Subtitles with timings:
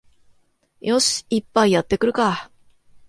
[0.79, 2.49] よし、一杯やってくるか